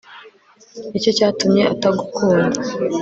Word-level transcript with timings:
ni 0.89 0.99
cyo 1.03 1.11
cyatumye 1.17 1.63
atagukunda' 1.73 2.59